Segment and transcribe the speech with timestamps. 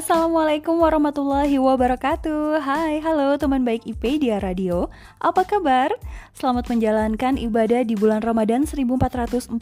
[0.00, 2.64] Assalamualaikum warahmatullahi wabarakatuh.
[2.64, 4.88] Hai, halo teman baik IPedia Radio.
[5.20, 5.92] Apa kabar?
[6.32, 9.60] Selamat menjalankan ibadah di bulan Ramadan 1443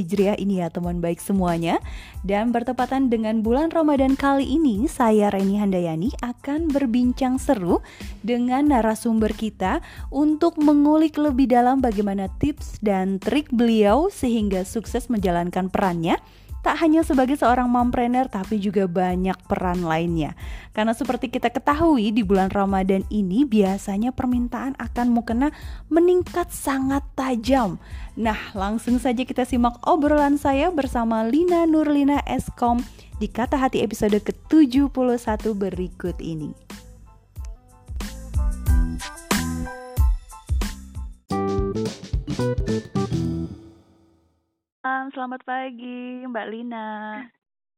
[0.00, 1.76] Hijriah ini ya teman baik semuanya.
[2.24, 7.84] Dan bertepatan dengan bulan Ramadan kali ini Saya Reni Handayani akan berbincang seru
[8.24, 15.68] dengan narasumber kita Untuk mengulik lebih dalam bagaimana tips dan trik beliau Sehingga sukses menjalankan
[15.68, 16.16] perannya
[16.60, 20.36] tak hanya sebagai seorang mompreneur tapi juga banyak peran lainnya.
[20.76, 25.48] Karena seperti kita ketahui di bulan Ramadan ini biasanya permintaan akan mukena
[25.88, 27.80] meningkat sangat tajam.
[28.14, 32.84] Nah, langsung saja kita simak obrolan saya bersama Lina Nurlina Eskom
[33.20, 36.52] di Kata Hati episode ke-71 berikut ini.
[44.80, 47.20] Selamat pagi Mbak Lina.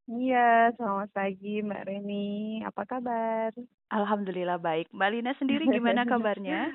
[0.06, 2.62] Iya, selamat pagi Mbak Reni.
[2.62, 3.50] Apa kabar?
[3.90, 4.86] Alhamdulillah baik.
[4.94, 6.70] Mbak Lina sendiri gimana kabarnya?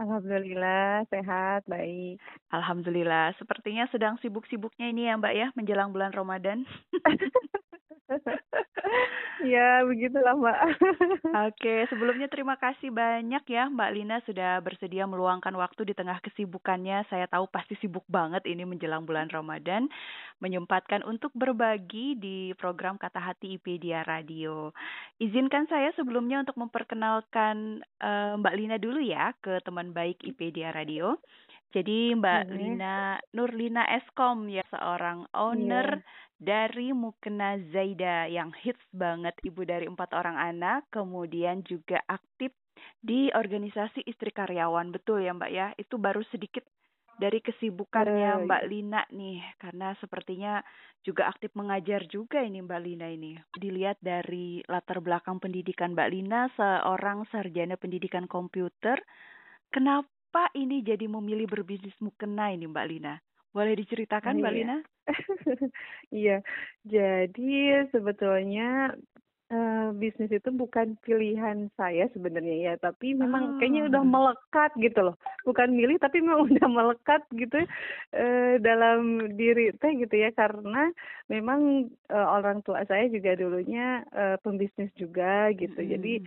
[0.00, 2.16] Alhamdulillah sehat, baik.
[2.48, 3.36] Alhamdulillah.
[3.36, 6.64] Sepertinya sedang sibuk-sibuknya ini ya Mbak ya menjelang bulan Ramadan.
[9.44, 10.58] ya begitulah Mbak.
[11.50, 17.04] Oke, sebelumnya terima kasih banyak ya Mbak Lina sudah bersedia meluangkan waktu di tengah kesibukannya.
[17.12, 19.90] Saya tahu pasti sibuk banget ini menjelang bulan Ramadan,
[20.40, 24.72] menyempatkan untuk berbagi di program Kata Hati IPedia Radio.
[25.20, 31.20] Izinkan saya sebelumnya untuk memperkenalkan uh, Mbak Lina dulu ya ke teman baik IPedia Radio.
[31.74, 32.56] Jadi Mbak hmm.
[32.56, 39.88] Lina Nurlina Eskom ya seorang owner yeah dari Mukena Zaida yang hits banget ibu dari
[39.88, 42.52] empat orang anak, kemudian juga aktif
[43.00, 45.72] di organisasi istri karyawan, betul ya Mbak ya?
[45.80, 46.62] Itu baru sedikit
[47.16, 50.60] dari kesibukannya Mbak Lina nih, karena sepertinya
[51.00, 53.32] juga aktif mengajar juga ini Mbak Lina ini.
[53.56, 59.00] Dilihat dari latar belakang pendidikan Mbak Lina, seorang sarjana pendidikan komputer,
[59.72, 63.16] kenapa ini jadi memilih berbisnis mukena ini Mbak Lina?
[63.56, 64.58] Boleh diceritakan Mbak iya.
[64.60, 64.78] Lina?
[66.12, 66.36] Iya,
[66.84, 68.92] jadi sebetulnya
[69.50, 74.08] uh, bisnis itu bukan pilihan saya sebenarnya ya, tapi memang kayaknya udah ah.
[74.08, 75.16] melekat gitu loh.
[75.46, 77.58] Bukan milih tapi memang udah melekat gitu
[78.14, 80.90] uh, dalam diri teh gitu ya karena
[81.30, 85.78] memang uh, orang tua saya juga dulunya uh, pembisnis juga gitu.
[85.82, 86.22] Jadi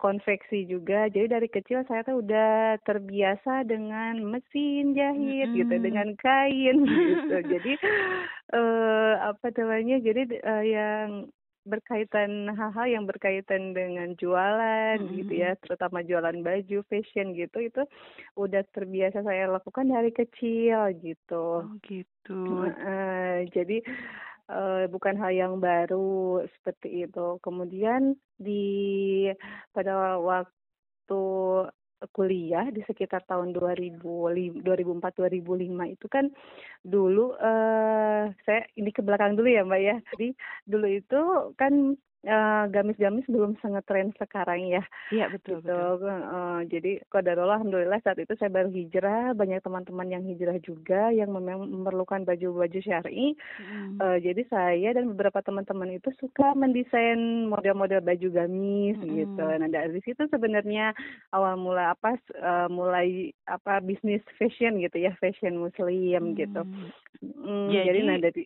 [0.00, 1.12] konveksi juga.
[1.12, 7.36] Jadi dari kecil saya tuh udah terbiasa dengan mesin jahit gitu, dengan kain gitu.
[7.52, 7.76] Jadi
[9.20, 10.00] apa namanya?
[10.00, 10.40] Jadi
[10.72, 11.28] yang
[11.62, 15.16] berkaitan hal-hal yang berkaitan dengan jualan mm -hmm.
[15.22, 17.82] gitu ya terutama jualan baju fashion gitu itu
[18.34, 21.66] udah terbiasa saya lakukan dari kecil gitu.
[21.66, 22.66] Oh, gitu.
[22.66, 23.78] Uh, jadi
[24.50, 27.38] uh, bukan hal yang baru seperti itu.
[27.44, 29.28] Kemudian di
[29.70, 31.22] pada waktu
[32.10, 36.26] kuliah di sekitar tahun 2000 2004 2005 itu kan
[36.82, 39.96] dulu uh, saya ini ke belakang dulu ya Mbak ya.
[40.14, 40.28] Jadi
[40.66, 41.20] dulu itu
[41.54, 41.94] kan
[42.26, 44.82] eh, gamis-gamis belum sangat tren sekarang ya.
[45.14, 45.70] Iya betul gitu.
[45.70, 46.10] betul.
[46.10, 51.30] Heeh, jadi qadarullah alhamdulillah saat itu saya baru hijrah, banyak teman-teman yang hijrah juga yang
[51.30, 53.38] memang memerlukan baju-baju syar'i.
[53.62, 54.02] Mm.
[54.02, 59.44] Eh, jadi saya dan beberapa teman-teman itu suka mendesain model-model baju gamis gitu.
[59.44, 59.60] Mm-mm.
[59.62, 60.96] Nah dari situ sebenarnya
[61.30, 66.66] awal mula apa eh, mulai apa bisnis fashion gitu ya, fashion muslim gitu.
[66.66, 66.90] Hmm.
[67.22, 68.42] Mm, jadi Jadi nah dari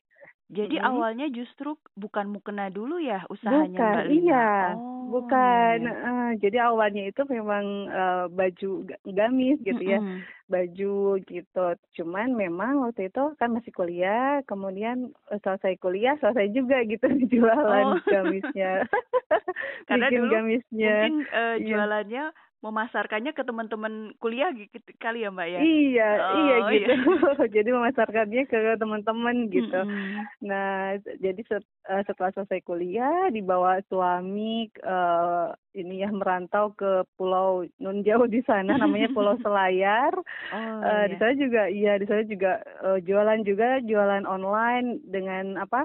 [0.46, 0.88] jadi Mm-mm.
[0.88, 4.22] awalnya justru bukan mukena dulu ya usahanya Bukan, Mbak Lina.
[4.22, 4.48] iya,
[4.78, 5.78] Oh, bukan.
[5.82, 10.22] iya, eh, jadi awalnya itu memang eh, baju ga- gamis gitu ya, Mm-mm.
[10.46, 11.66] baju gitu.
[11.94, 18.02] Cuman memang waktu itu kan masih kuliah, kemudian selesai kuliah selesai juga gitu jualan Oh.
[18.06, 18.86] gamisnya,
[19.90, 20.94] Karena bikin dulu gamisnya.
[21.10, 21.66] Mungkin Iya.
[21.66, 22.24] jualannya
[22.60, 25.60] memasarkannya ke teman-teman kuliah gitu kali ya Mbak ya.
[25.60, 26.10] Iya,
[26.40, 26.92] iya Oh, gitu.
[26.92, 26.96] iya.
[27.60, 29.76] Jadi memasarkannya ke teman-teman gitu.
[29.76, 30.24] Mm-mm.
[30.40, 37.64] Nah, jadi set- eh, setelah selesai kuliah dibawa suami eh, ini ya merantau ke pulau
[37.76, 40.16] nun jauh di sana namanya Pulau Selayar.
[40.50, 41.20] Oh Eh, di iya.
[41.20, 45.84] sana juga iya di sana juga eh, jualan juga jualan online dengan apa?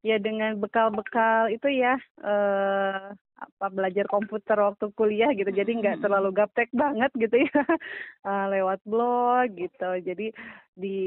[0.00, 5.48] Ya dengan bekal-bekal itu ya eh apa belajar komputer waktu kuliah gitu.
[5.48, 7.50] Jadi nggak terlalu gaptek banget gitu ya.
[8.20, 9.90] Eh, lewat blog gitu.
[10.04, 10.28] Jadi
[10.76, 10.98] di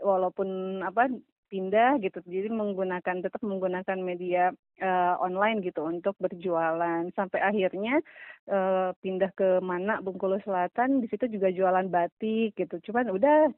[0.00, 1.12] walaupun apa
[1.50, 7.06] pindah gitu jadi menggunakan tetap menggunakan media eh, online gitu untuk berjualan.
[7.12, 8.00] Sampai akhirnya
[8.48, 12.80] eh, pindah ke mana Bengkulu Selatan di situ juga jualan batik gitu.
[12.90, 13.52] Cuman udah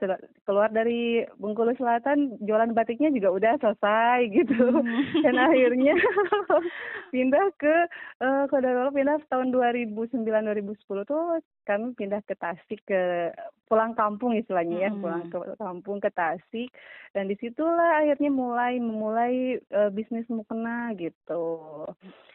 [0.44, 4.82] keluar dari Bengkulu Selatan jualan batiknya juga udah selesai gitu.
[5.22, 5.94] Dan akhirnya
[7.14, 7.74] pindah ke
[8.22, 13.30] eh kalau pindah tahun 2009 2010 tuh kami pindah ke Tasik ke
[13.70, 15.00] pulang kampung istilahnya ya Mm-mm.
[15.00, 16.68] pulang ke kampung ke Tasik.
[17.12, 21.11] Dan di situlah akhirnya mulai memulai eh, bisnis mukena gitu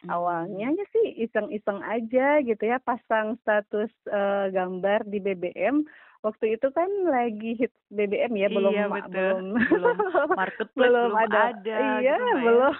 [0.06, 5.82] awalnya ya sih iseng-iseng aja gitu ya pasang status eh, gambar di BBM
[6.18, 9.08] waktu itu kan lagi hit BBM ya belum Iya, betul.
[9.14, 9.96] belum Belum
[10.34, 12.42] marketplace belum belum ada, ada iya gitu, ya.
[12.42, 12.74] belum.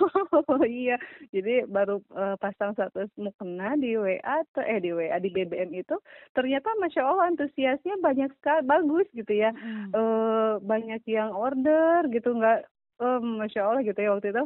[0.82, 0.96] Iya.
[1.30, 5.96] Jadi baru eh, pasang status mukena di WA atau eh di WA di BBM itu
[6.34, 9.54] ternyata masya Allah antusiasnya banyak sekali bagus gitu ya.
[9.54, 9.94] Mm.
[9.94, 12.66] eh banyak yang order gitu nggak
[13.00, 14.44] eh, masya Allah gitu ya waktu itu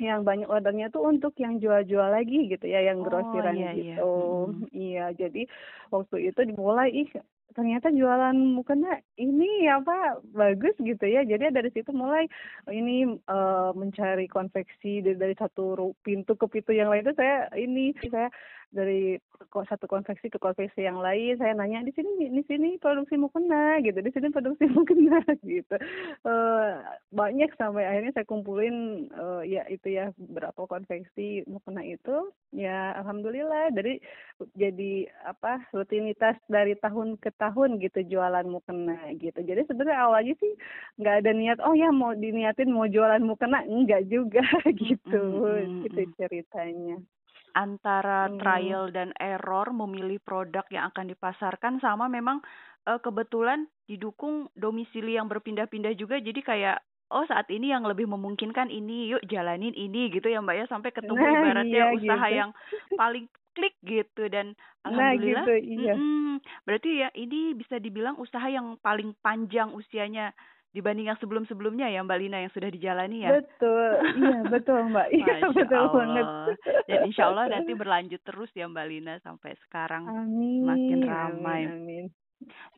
[0.00, 3.96] yang banyak ordernya tuh untuk yang jual-jual lagi gitu ya yang Oh, grosiran iya, iya.
[3.98, 4.70] gitu Mm-mm.
[4.72, 5.42] iya jadi
[5.90, 7.10] waktu itu dimulai ih
[7.48, 12.30] ternyata jualan mukena ini apa bagus gitu ya jadi dari situ mulai
[12.70, 15.74] ini eh, mencari konveksi dari, dari satu
[16.06, 18.30] pintu ke pintu yang lain itu saya ini saya
[18.68, 19.16] dari
[19.48, 23.96] satu konveksi ke konveksi yang lain saya nanya di sini di sini produksi mukena gitu.
[23.98, 25.76] Di sini produksi mukena gitu.
[26.24, 26.70] Eh,
[27.12, 32.28] banyak sampai akhirnya saya kumpulin eh, ya itu ya berapa konveksi mukena itu.
[32.52, 33.72] Ya alhamdulillah.
[33.72, 34.00] Dari
[34.54, 39.40] jadi apa rutinitas dari tahun ke tahun gitu jualan mukena gitu.
[39.40, 40.52] Jadi sebenarnya awalnya sih
[41.00, 44.44] nggak ada niat oh ya mau diniatin mau jualan mukena enggak juga
[44.82, 46.12] gitu mm, gitu mm.
[46.18, 46.96] ceritanya
[47.58, 48.38] antara Hmm.
[48.38, 52.38] trial dan error memilih produk yang akan dipasarkan sama memang
[52.86, 56.22] eh, kebetulan didukung domisili yang berpindah-pindah juga.
[56.22, 56.78] Jadi kayak
[57.10, 60.66] oh saat ini yang lebih memungkinkan ini yuk jalanin ini gitu ya Mbak ya.
[60.70, 62.32] Sampai ketemu Nah, ibaratnya iya, usaha gitu.
[62.32, 62.50] yang
[62.94, 63.26] paling
[63.58, 64.30] klik gitu.
[64.30, 64.54] Dan
[64.88, 65.94] nah alhamdulillah gitu iya.
[65.96, 70.32] mm-mm, berarti ya ini bisa dibilang usaha yang paling panjang usianya
[70.78, 75.50] dibanding yang sebelum-sebelumnya ya Mbak Lina yang sudah dijalani ya betul iya betul mbak iya
[75.50, 76.54] betul banget Allah.
[76.88, 80.06] Dan insya Allah nanti berlanjut terus ya Mbak Lina sampai sekarang.
[80.06, 81.60] amin makin ramai.
[81.66, 82.04] amin, amin.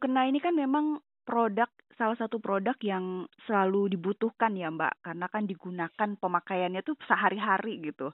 [0.01, 5.45] Kena ini kan memang produk salah satu produk yang selalu dibutuhkan ya Mbak, karena kan
[5.45, 8.09] digunakan pemakaiannya tuh sehari-hari gitu.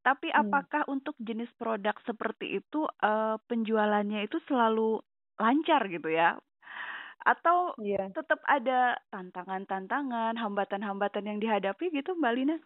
[0.00, 0.48] Tapi Hmm.
[0.48, 4.98] apakah untuk jenis produk seperti itu eh, penjualannya itu selalu
[5.36, 6.40] lancar gitu ya?
[7.24, 12.56] Atau iya tetap ada tantangan-tantangan, hambatan-hambatan yang dihadapi gitu Mbak Lina?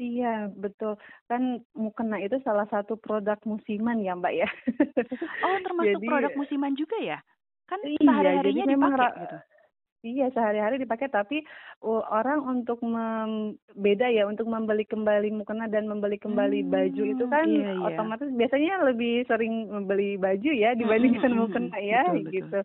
[0.00, 0.96] Iya, betul.
[1.28, 4.48] Kan mukena itu salah satu produk musiman ya, Mbak ya.
[5.44, 7.20] Oh, termasuk Jadi, produk musiman juga ya?
[7.68, 9.36] Kan Iya, sehari-harinya dipakai gitu.
[10.00, 11.44] Iya, sehari-hari dipakai tapi
[11.84, 17.32] orang untuk mem- beda ya untuk membeli kembali mukena dan membeli kembali baju itu Hmm,
[17.36, 17.84] kan iya, iya.
[17.84, 22.62] otomatis biasanya lebih sering membeli baju ya dibandingkan mm, mm, mukena ya Betul, betul.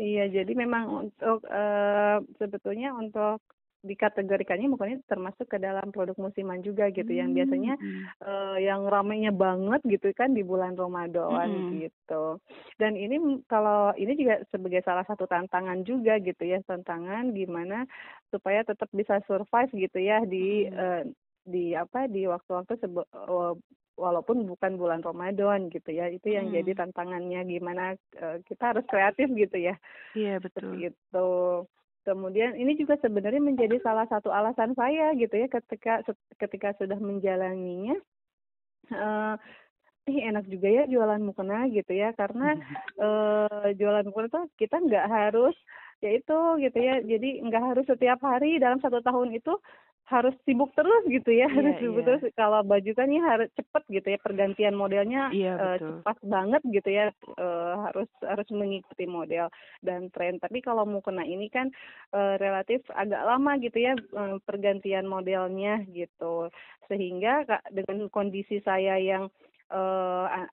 [0.00, 3.44] Iya, jadi memang untuk eh, sebetulnya untuk
[3.80, 9.32] dikategorikannya mukanya termasuk ke dalam produk musiman juga gitu yang biasanya Hmm, eh, yang ramainya
[9.32, 11.80] banget gitu kan di bulan Ramadan Mm-mm.
[11.84, 12.24] gitu.
[12.76, 13.16] Dan ini
[13.48, 17.88] kalau ini juga sebagai salah satu tantangan juga gitu ya, tantangan gimana
[18.32, 20.76] supaya tetap bisa survive gitu ya di Mm.
[20.76, 21.02] eh,
[21.44, 23.54] di apa di waktu-waktu sebe uh,
[23.96, 26.56] walaupun bukan bulan Ramadan gitu ya itu yang Hmm.
[26.56, 27.84] jadi tantangannya gimana
[28.16, 29.76] uh, kita harus kreatif gitu ya
[30.16, 30.72] Iya, betul.
[30.80, 31.28] itu
[32.00, 36.00] kemudian ini juga sebenarnya menjadi salah satu alasan saya gitu ya ketika
[36.40, 37.96] ketika sudah menjalaninya
[38.90, 39.34] eh
[40.08, 42.56] ih enak juga ya jualan mukena gitu ya karena
[43.04, 45.54] eh jualan mukena tuh kita nggak harus
[46.00, 49.52] ya itu gitu ya jadi nggak harus setiap hari dalam satu tahun itu
[50.10, 52.06] harus sibuk terus gitu ya harus Iya, sibuk iya.
[52.10, 55.86] terus kalau baju kan ya harus cepet gitu ya pergantian modelnya Iya, eh, betul.
[56.02, 59.46] cepat banget gitu ya eh, harus harus mengikuti model
[59.86, 61.70] dan tren tapi kalau mukena ini kan
[62.10, 66.50] eh, relatif agak lama gitu ya eh, pergantian modelnya gitu
[66.90, 69.30] sehingga Kak, dengan kondisi saya yang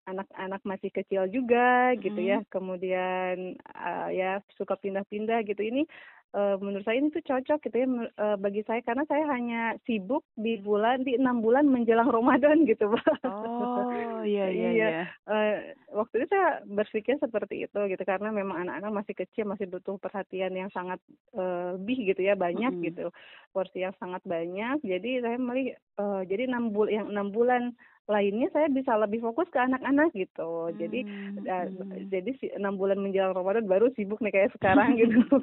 [0.05, 5.89] anak-anak masih kecil juga gitu ya kemudian eh, ya suka pindah-pindah gitu ini
[6.33, 10.25] eh, menurut saya ini tuh cocok gitu ya eh, bagi saya karena saya hanya sibuk
[10.35, 13.23] di bulan di enam bulan menjelang Ramadan gitu Pak.
[13.23, 14.71] Oh, iya iya Iya.
[14.73, 14.89] iya.
[15.27, 15.55] Eh,
[15.93, 20.51] waktu itu saya berpikir seperti itu gitu karena memang anak-anak masih kecil masih butuh perhatian
[20.51, 20.99] yang sangat
[21.33, 22.85] eh, lebih gitu ya banyak Mm-mm.
[22.91, 23.05] gitu
[23.51, 27.63] porsi yang sangat banyak jadi saya melihat eh, jadi enam bulan yang enam bulan
[28.07, 32.09] lainnya saya bisa lebih fokus ke anak-anak gitu jadi Hmm, eh, hmm.
[32.09, 35.19] jadi si enam bulan menjelang Ramadan baru sibuk nih kayak sekarang gitu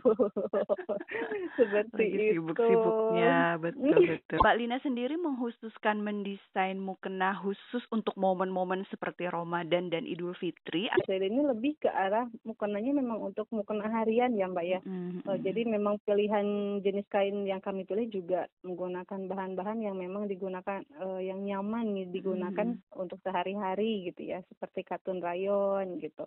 [1.58, 4.38] seperti Lagi itu sibuk-sibuknya, betul betul.
[4.40, 10.88] Mbak Lina sendiri menghususkan mendesain mukena khusus untuk momen-momen seperti Ramadan dan Idul Fitri.
[11.06, 15.38] Jadi ini lebih ke arah mukenanya memang untuk mukena harian ya Mbak ya Mm, Eh,
[15.38, 15.42] mm.
[15.42, 16.44] jadi memang pilihan
[16.84, 22.06] jenis kain yang kami pilih juga menggunakan bahan-bahan yang memang digunakan eh, yang nyaman nih,
[22.12, 22.52] digunakan
[22.94, 26.24] untuk sehari-hari gitu ya, seperti katun rayon gitu.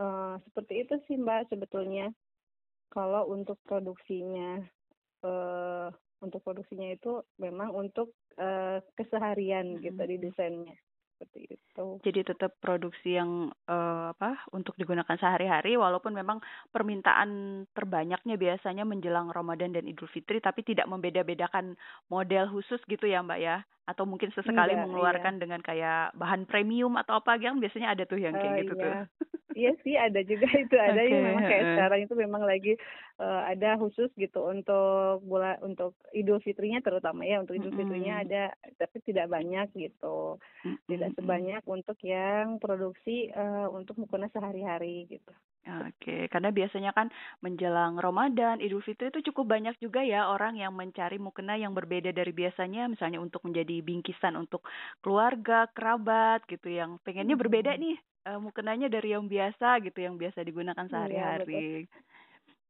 [0.00, 2.10] Eh, seperti itu sih Mbak sebetulnya.
[2.90, 4.62] Kalau untuk produksinya,
[5.26, 5.88] eh
[6.22, 10.74] untuk produksinya itu memang untuk eh, keseharian gitu di desainnya
[11.24, 11.86] seperti itu.
[12.04, 16.38] Jadi tetap produksi yang eh, apa untuk digunakan sehari-hari walaupun memang
[16.70, 21.74] permintaan terbanyaknya biasanya menjelang Ramadan dan Idul Fitri tapi tidak membeda-bedakan
[22.12, 24.84] model khusus gitu ya Mbak ya atau mungkin sesekali Enggak, iya.
[24.88, 28.88] mengeluarkan dengan kayak bahan premium atau apa kan biasanya ada tuh yang kayak gitu tuh.
[28.88, 29.04] iya.
[29.54, 32.72] Iya sih ada juga itu ada Oke, yang memang kayak sekarang itu memang lagi
[33.22, 38.24] eh, ada khusus gitu untuk bulan untuk Idul Fitrinya terutama ya untuk Idul Fitrinya Mm-mm.
[38.26, 38.42] ada
[38.82, 40.42] tapi tidak banyak gitu
[40.90, 41.13] tidak Mm-mm.
[41.18, 45.32] Sebanyak untuk yang produksi eh, untuk mukena sehari-hari gitu.
[45.64, 47.08] Oke, karena biasanya kan
[47.40, 52.12] menjelang Ramadan, Idul Fitri itu cukup banyak juga ya orang yang mencari mukena yang berbeda
[52.12, 54.60] dari biasanya, misalnya untuk menjadi bingkisan untuk
[55.00, 57.96] keluarga, kerabat gitu, yang pengennya berbeda nih
[58.28, 60.84] eh, mukenanya dari yang biasa gitu, yang biasa digunakan
[61.48, 61.72] Iya,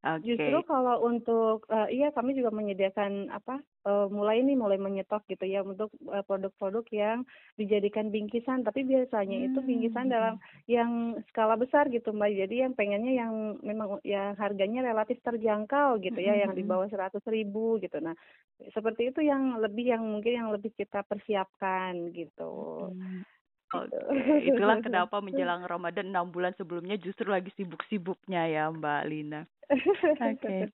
[0.05, 0.21] sehari-hari.
[0.23, 5.45] Justru kalau untuk eh, iya kami juga menyediakan apa eh, mulai nih mulai menyetok gitu
[5.49, 7.19] ya untuk eh, produk-produk yang
[7.59, 10.13] dijadikan bingkisan tapi biasanya itu bingkisan Hmm.
[10.13, 10.35] dalam
[10.69, 12.31] yang skala besar gitu Mbak.
[12.41, 13.33] Jadi yang pengennya yang
[13.65, 16.69] memang yang harganya relatif terjangkau gitu ya yang di Mm-mm.
[16.69, 17.97] bawah seratus ribu gitu.
[18.01, 18.13] Nah
[18.73, 22.51] seperti itu yang lebih yang mungkin yang lebih kita persiapkan gitu.
[22.79, 23.25] Hmm.
[23.83, 23.99] Gitu.
[24.55, 29.41] Itulah kenapa menjelang Ramadan enam bulan sebelumnya justru lagi sibuk-sibuknya ya Mbak Lina.
[29.65, 30.69] Oke,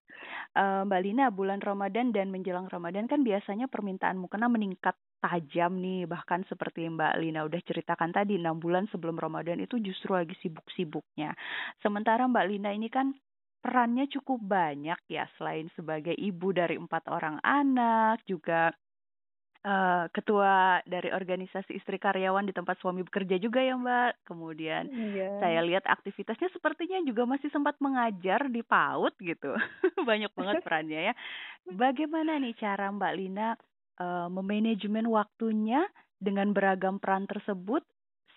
[0.51, 6.03] Eh, Mbak Lina, bulan Ramadan dan menjelang Ramadan kan biasanya permintaan mukena meningkat tajam nih,
[6.03, 11.31] bahkan seperti Mbak Lina udah ceritakan tadi, enam bulan sebelum Ramadan itu justru lagi sibuk-sibuknya.
[11.79, 13.15] Sementara Mbak Lina ini kan
[13.63, 18.75] perannya cukup banyak ya, selain sebagai ibu dari empat orang anak, juga
[19.61, 24.25] eh, ketua dari organisasi istri karyawan di tempat suami bekerja juga ya Mbak.
[24.25, 25.37] Kemudian Iya.
[25.37, 29.53] saya lihat aktivitasnya sepertinya juga masih sempat mengajar di PAUD gitu.
[30.09, 31.13] Banyak banget perannya ya.
[31.69, 33.53] Bagaimana nih cara Mbak Lina
[34.01, 35.85] eh, memanajemen waktunya
[36.21, 37.85] dengan beragam peran tersebut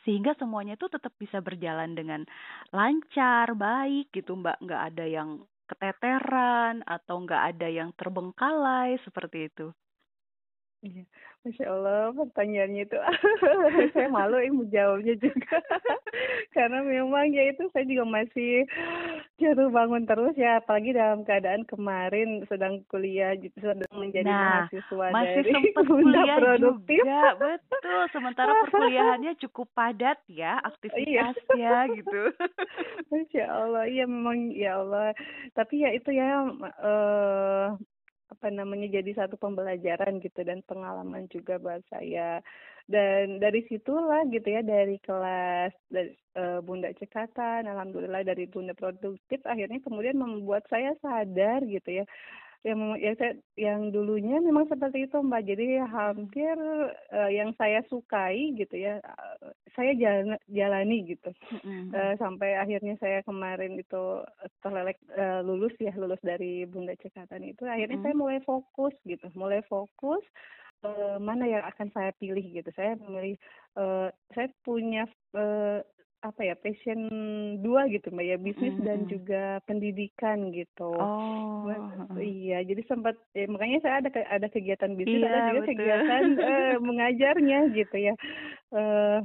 [0.05, 2.29] sehingga semuanya itu tetap bisa berjalan dengan
[2.69, 4.61] lancar, baik gitu Mbak.
[4.61, 5.29] Nggak ada yang
[5.65, 9.73] keteteran atau nggak ada yang terbengkalai seperti itu.
[10.85, 11.01] Iya,
[11.43, 12.97] Masya Allah pertanyaannya itu
[13.97, 15.57] saya malu ini menjawabnya juga
[16.57, 18.69] karena memang ya itu saya juga masih
[19.41, 25.07] jatuh bangun terus ya apalagi dalam keadaan kemarin sedang kuliah gitu, sedang menjadi Nah, mahasiswa
[25.09, 27.01] masih dari sempat kuliah Produktif.
[27.01, 28.01] juga, betul.
[28.13, 30.69] Sementara perkuliahannya cukup padat ya Iya.
[30.69, 32.21] aktivitasnya gitu.
[33.09, 35.17] Masya Allah, iya memang ya Allah.
[35.57, 36.45] Tapi ya itu ya
[36.85, 37.67] eh
[38.33, 42.41] apa namanya jadi satu pembelajaran gitu dan pengalaman juga buat saya.
[42.85, 49.41] Dan dari situlah gitu ya dari kelas dari eh, Bunda Cekatan, alhamdulillah dari Bunda Produktif
[49.49, 52.05] akhirnya kemudian membuat saya sadar gitu ya
[52.65, 56.57] yang yang saya yang dulunya memang seperti itu mbak jadi hampir
[57.13, 61.93] uh, yang saya sukai gitu ya uh, saya jalan, jalani gitu mm-hmm.
[61.93, 64.25] uh, sampai akhirnya saya kemarin itu
[64.65, 68.09] terlelek uh, lulus ya lulus dari Bunda Cekatan itu akhirnya mm-hmm.
[68.09, 70.25] saya mulai fokus gitu mulai fokus
[70.89, 73.37] uh, mana yang akan saya pilih gitu saya memilih
[73.77, 75.05] uh, saya punya
[75.37, 75.85] uh,
[76.25, 77.01] apa ya passion
[77.61, 78.89] dua gitu mbak ya bisnis mm -hmm.
[78.89, 80.97] dan juga pendidikan gitu.
[80.97, 81.69] Oh.
[82.17, 85.71] Iya jadi sempat ya, makanya saya ada ada kegiatan bisnis iya, ada juga betul.
[85.77, 88.15] kegiatan uh, mengajarnya gitu ya.
[88.73, 89.21] Uh,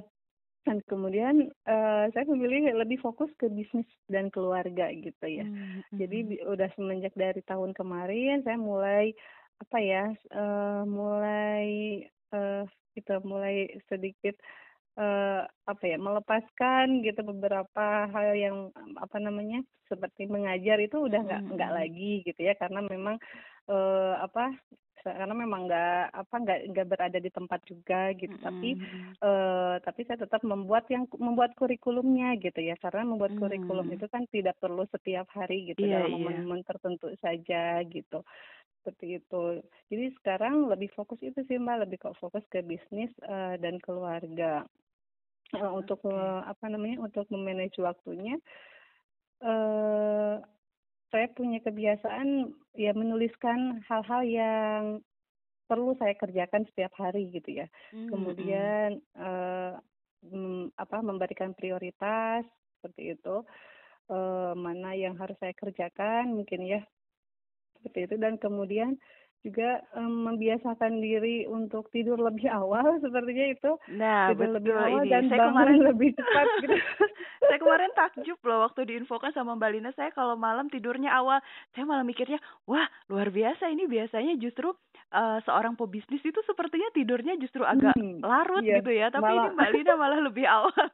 [0.68, 5.48] dan kemudian uh, saya memilih lebih fokus ke bisnis dan keluarga gitu ya.
[5.48, 5.96] Mm -hmm.
[5.96, 9.16] Jadi udah semenjak dari tahun kemarin saya mulai
[9.60, 12.04] apa ya uh, mulai
[12.36, 14.69] uh, kita mulai sedikit uh,
[15.64, 18.58] apa ya melepaskan gitu beberapa hal yang
[19.00, 21.52] apa namanya seperti mengajar itu udah nggak hmm.
[21.56, 23.16] nggak lagi gitu ya karena memang
[23.72, 24.54] uh, apa
[25.00, 28.46] karena memang nggak apa nggak nggak berada di tempat juga gitu -hmm.
[28.46, 28.70] tapi
[29.24, 33.42] uh, tapi saya tetap membuat yang membuat kurikulumnya gitu ya karena membuat -hmm.
[33.42, 36.16] kurikulum itu kan tidak perlu setiap hari gitu yeah, dalam iya.
[36.20, 38.20] momen-momen tertentu saja gitu
[38.80, 39.44] seperti itu.
[39.92, 44.64] Jadi sekarang lebih fokus itu sih mbak, lebih kok fokus ke bisnis uh, dan keluarga
[45.58, 48.38] uh, untuk uh, apa namanya untuk memanage waktunya
[49.42, 50.38] uh,
[51.10, 54.84] saya punya kebiasaan ya menuliskan hal-hal yang
[55.70, 57.68] perlu saya kerjakan setiap hari gitu ya.
[57.94, 58.10] Mm-hmm.
[58.10, 59.78] kemudian uh,
[60.26, 62.46] mm, apa memberikan prioritas
[62.78, 63.46] seperti itu.
[64.10, 66.82] Uh, mana yang harus saya kerjakan mungkin ya
[67.78, 68.16] seperti itu.
[68.18, 68.98] Dan kemudian
[69.40, 73.72] juga um, membiasakan diri untuk tidur lebih awal sepertinya itu.
[73.96, 75.12] Nah, tidur lebih awal ini.
[75.12, 76.76] dan saya bangun kemarin, lebih cepat gitu.
[77.50, 79.92] saya kemarin takjub loh waktu diinfokan sama Mbak Lina.
[79.96, 81.40] Saya kalau malam tidurnya awal.
[81.74, 83.88] Saya malah mikirnya wah luar biasa ini.
[83.88, 84.76] Biasanya justru
[85.16, 89.08] uh, seorang pebisnis itu sepertinya tidurnya justru agak hmm, larut iya, gitu ya.
[89.10, 90.88] Tapi malah, ini Mbak Lina malah lebih awal.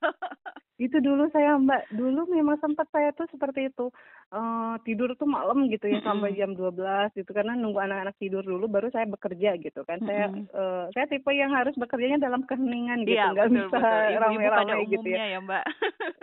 [0.76, 1.88] Itu dulu saya mbak.
[1.96, 3.88] Dulu memang sempat saya tuh seperti itu.
[4.28, 7.32] Uh, tidur tuh malam gitu ya sampai jam 12 gitu.
[7.32, 10.02] Karena nunggu anak-anak tidur dulu baru saya bekerja gitu kan.
[10.04, 13.16] Saya uh, saya tipe yang harus bekerjanya dalam keheningan gitu.
[13.16, 15.64] Iya, nggak betul, bisa ramai-ramai gitu ya, ya mbak.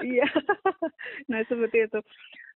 [0.03, 0.27] Iya.
[1.31, 2.01] Nah seperti itu.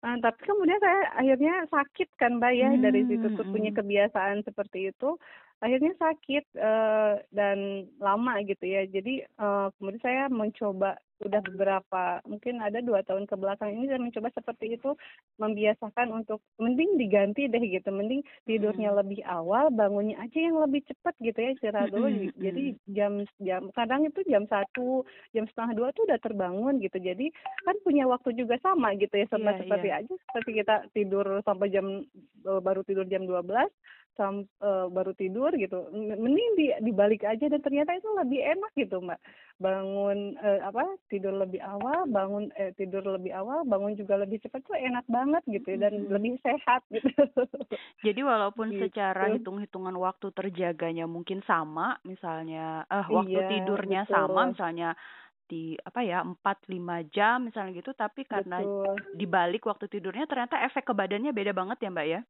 [0.04, 4.44] Uh, tapi kemudian saya akhirnya sakit kan mbak ya hmm, dari situ tuh punya kebiasaan
[4.44, 5.16] seperti itu
[5.62, 12.58] akhirnya sakit uh, dan lama gitu ya jadi uh, kemudian saya mencoba udah beberapa mungkin
[12.58, 14.98] ada dua tahun ke belakang ini saya mencoba seperti itu
[15.38, 18.98] membiasakan untuk mending diganti deh gitu mending tidurnya hmm.
[18.98, 22.34] lebih awal bangunnya aja yang lebih cepat gitu ya istirahat dulu hmm.
[22.34, 27.30] jadi jam jam kadang itu jam satu jam setengah dua tuh udah terbangun gitu jadi
[27.62, 30.00] kan punya waktu juga sama gitu ya sama yeah, seperti yeah.
[30.02, 31.86] aja seperti kita tidur sampai jam
[32.42, 33.70] baru tidur jam dua belas
[34.14, 39.02] sam, uh, baru tidur gitu mending di dibalik aja dan ternyata itu lebih enak gitu
[39.02, 39.20] mbak
[39.62, 44.66] bangun uh, apa tidur lebih awal bangun eh, tidur lebih awal bangun juga lebih cepat
[44.66, 46.10] tuh enak banget gitu dan hmm.
[46.10, 47.26] lebih sehat gitu
[48.06, 48.86] jadi walaupun gitu.
[48.86, 54.14] secara hitung-hitungan waktu terjaganya mungkin sama misalnya eh waktu iya, tidurnya betul.
[54.14, 54.90] sama misalnya
[55.44, 58.96] di apa ya empat lima jam misalnya gitu tapi karena Betul.
[59.12, 62.20] dibalik waktu tidurnya ternyata efek ke badannya beda banget ya mbak ya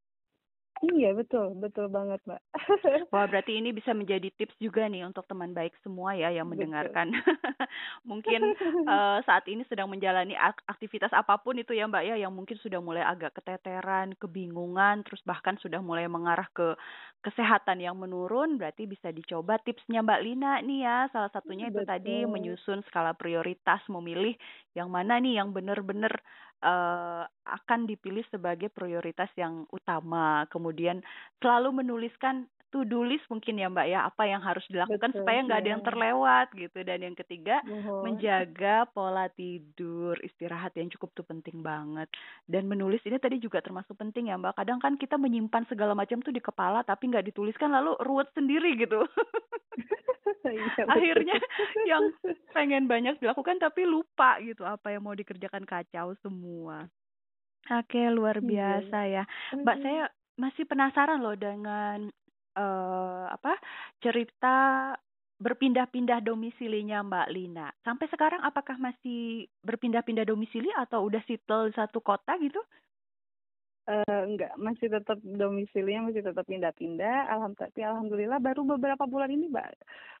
[0.83, 2.43] Iya betul, betul banget mbak.
[3.15, 7.15] Wah berarti ini bisa menjadi tips juga nih untuk teman baik semua ya yang mendengarkan.
[8.09, 8.51] mungkin
[8.83, 10.35] uh, saat ini sedang menjalani
[10.67, 15.23] aktivitas apa pun itu ya mbak ya yang mungkin sudah mulai agak keteteran, kebingungan, terus
[15.23, 16.75] bahkan sudah mulai mengarah ke
[17.23, 18.59] kesehatan yang menurun.
[18.59, 20.97] Berarti bisa dicoba tipsnya mbak Lina nih ya.
[21.15, 21.87] Salah satunya itu betul.
[21.87, 24.35] tadi menyusun skala prioritas, memilih
[24.75, 26.19] yang mana nih yang benar-benar
[26.63, 30.45] uh, akan dipilih sebagai prioritas yang utama.
[30.47, 31.01] Kemudian
[31.41, 35.59] selalu menuliskan to-do list mungkin ya Mbak ya, apa yang harus dilakukan Betul, supaya nggak
[35.59, 35.63] ya.
[35.63, 36.79] ada yang terlewat gitu.
[36.83, 38.03] Dan yang ketiga, Uhum.
[38.03, 42.11] menjaga pola tidur, istirahat yang cukup tuh penting banget.
[42.43, 44.59] Dan menulis ini tadi juga termasuk penting ya Mbak.
[44.59, 48.75] Kadang kan kita menyimpan segala macam tuh di kepala tapi nggak dituliskan lalu ruwet sendiri
[48.75, 49.07] gitu.
[50.45, 51.37] Iya, Akhirnya
[51.89, 52.13] yang
[52.53, 56.85] pengen banyak dilakukan tapi lupa gitu apa yang mau dikerjakan kacau semua.
[57.65, 58.45] Oke, luar iya.
[58.45, 59.23] biasa ya.
[59.57, 60.03] Mbak, saya
[60.37, 62.13] masih penasaran loh dengan
[62.57, 63.59] uh, apa
[64.01, 64.91] cerita
[65.35, 67.67] berpindah-pindah domisilinya Mbak Lina.
[67.83, 72.63] Sampai sekarang apakah masih berpindah-pindah domisili atau udah settle satu kota gitu?
[73.89, 77.29] uh, enggak, masih tetap domisilinya masih tetap pindah-pindah.
[77.29, 79.69] Alhamdulillah, alhamdulillah baru beberapa bulan ini, Mbak,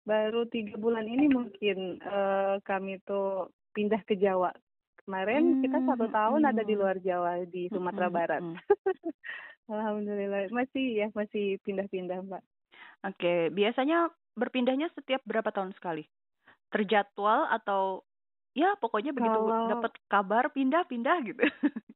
[0.05, 4.53] baru tiga bulan ini mungkin uh, kami tuh pindah ke Jawa.
[5.05, 6.51] Kemarin hmm, kita satu tahun hmm.
[6.55, 8.41] ada di luar Jawa di Sumatera hmm, Barat.
[9.65, 12.43] Alhamdulillah masih ya masih pindah-pindah mbak.
[13.05, 16.05] Oke, biasanya berpindahnya setiap berapa tahun sekali?
[16.69, 18.05] Terjadwal atau
[18.53, 21.43] ya pokoknya begitu Kalau dapat kabar pindah-pindah gitu.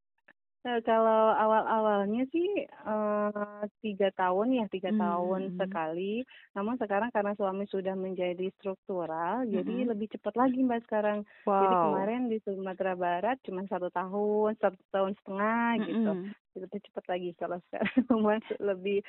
[0.68, 5.56] Eh, kalau awal-awalnya sih eh, tiga tahun ya tiga Hmm, tahun hmm.
[5.56, 6.20] sekali.
[6.52, 9.88] Namun sekarang karena suami sudah menjadi struktural, jadi Mm-mm.
[9.88, 11.24] lebih cepat lagi mbak sekarang.
[11.64, 11.80] Jadi Wow.
[11.80, 16.12] kemarin di Sumatera Barat cuma satu tahun, satu tahun setengah gitu.
[16.12, 16.36] Mm-mm.
[16.60, 19.00] Lebih cepat lagi kalau sekarang masuk lebih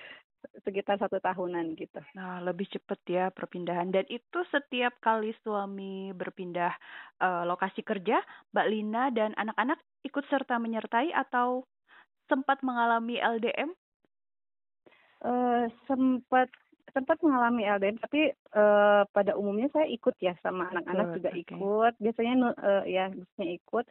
[0.64, 2.00] sekitar satu tahunan gitu.
[2.16, 3.92] Nah, lebih cepet ya perpindahan.
[3.92, 6.72] Dan itu setiap kali suami berpindah
[7.20, 8.20] eh, lokasi kerja,
[8.52, 11.64] Mbak Lina dan anak-anak ikut serta menyertai atau
[12.30, 13.70] sempat mengalami LDM?
[15.20, 16.48] Eh sempat
[16.90, 21.40] sempat mengalami LDM tapi eh, pada umumnya saya ikut ya sama anak-anak juga oke.
[21.42, 23.86] ikut biasanya eh, ya biasanya ikut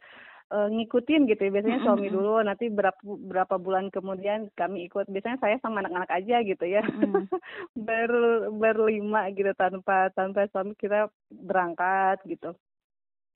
[0.50, 5.38] eh, ngikutin gitu ya biasanya suami dulu nanti berapa berapa bulan kemudian kami ikut biasanya
[5.38, 7.26] saya sama anak-anak aja gitu ya Mm-mm.
[7.86, 8.10] ber
[8.50, 12.52] berlima gitu tanpa tanpa suami kita berangkat gitu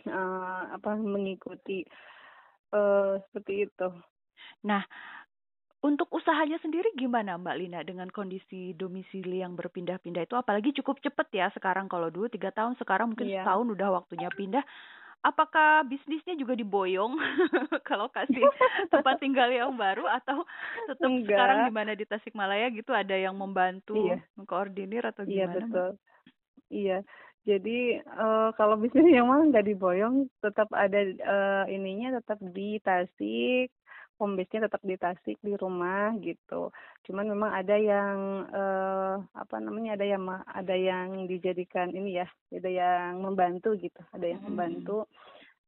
[0.05, 1.81] Eh, apa mengikuti
[2.71, 3.89] eh seperti itu
[4.69, 4.85] Nah,
[5.81, 10.37] untuk usahanya sendiri gimana Mbak Lina dengan kondisi domisili yang berpindah-pindah itu?
[10.37, 13.45] Apalagi cukup cepet ya sekarang kalau dulu tiga tahun, sekarang mungkin Iya.
[13.45, 14.65] setahun udah waktunya pindah.
[15.25, 17.17] Apakah bisnisnya juga diboyong
[17.89, 18.45] kalau kasih
[18.93, 20.45] tempat tinggal yang baru atau
[20.85, 21.33] tetap Enggak.
[21.33, 24.21] sekarang gimana di Tasikmalaya gitu ada yang membantu Iya.
[24.37, 25.81] mengkoordinir atau Iya gimana Mbak?
[25.81, 25.89] betul.
[26.71, 26.97] Iya.
[27.45, 33.69] Jadi eh, kalau bisnis yang mah nggak diboyong, tetap ada eh, ininya tetap di Tasik,
[34.19, 36.71] home base-nya tetap di Tasik di rumah gitu.
[37.05, 42.71] Cuman memang ada yang eh, apa namanya ada yang ada yang dijadikan ini ya, ada
[42.71, 45.07] yang membantu gitu, ada yang membantu.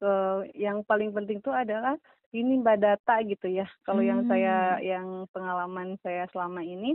[0.03, 1.97] Eh, yang paling penting tuh adalah
[2.37, 3.65] ini mbak data gitu ya.
[3.87, 4.85] Kalau yang saya Hmm.
[4.85, 6.95] yang pengalaman saya selama ini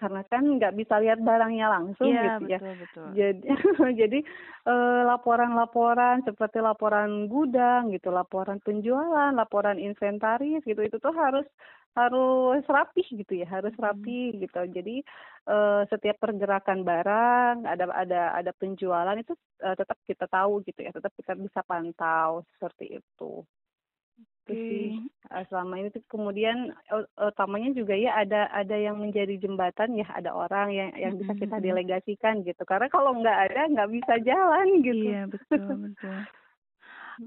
[0.00, 2.58] karena kan nggak bisa lihat barangnya langsung Iya, gitu ya.
[2.58, 3.08] betul betul.
[3.14, 3.46] Jadi
[4.00, 4.18] jadi
[4.66, 11.46] eh, laporan-laporan seperti laporan gudang gitu, laporan penjualan, laporan inventaris gitu itu tuh harus
[11.94, 13.82] harus rapih gitu ya, harus Hmm.
[13.86, 14.60] rapi gitu.
[14.76, 15.04] Jadi
[15.48, 20.90] eh, setiap pergerakan barang ada ada ada penjualan itu eh, tetap kita tahu gitu ya,
[20.90, 23.44] tetap kita bisa pantau seperti itu.
[24.44, 25.34] Itu sih Oke.
[25.34, 30.04] eh, selama ini tuh kemudian eh, utamanya juga ya ada ada yang menjadi jembatan ya
[30.12, 34.66] ada orang yang yang bisa kita delegasikan gitu karena kalau nggak ada nggak bisa jalan
[34.88, 36.18] gitu Iya, betul betul.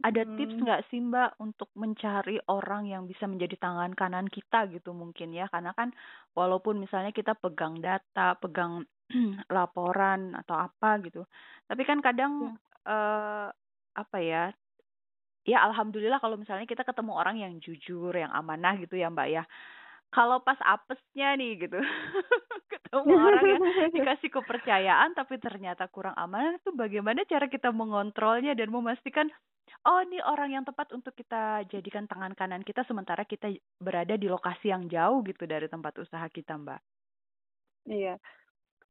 [0.04, 4.92] Ada tips nggak sih Mbak untuk mencari orang yang bisa menjadi tangan kanan kita gitu
[4.94, 5.48] mungkin ya?
[5.50, 5.90] Karena kan
[6.38, 8.84] walaupun misalnya kita pegang data, pegang
[9.56, 11.24] laporan atau apa gitu,
[11.68, 12.52] tapi kan kadang
[12.88, 13.48] eh
[13.98, 14.52] apa ya?
[15.48, 19.44] Ya alhamdulillah kalau misalnya kita ketemu orang yang jujur, yang amanah gitu ya Mbak ya.
[20.12, 21.80] Kalau pas apesnya nih gitu,
[22.72, 28.72] ketemu orang yang dikasih kepercayaan tapi ternyata kurang amanah itu bagaimana cara kita mengontrolnya dan
[28.72, 29.28] memastikan
[29.88, 34.32] oh ini orang yang tepat untuk kita jadikan tangan kanan kita sementara kita berada di
[34.32, 36.82] lokasi yang jauh gitu dari tempat usaha kita Mbak.
[37.92, 38.16] Iya.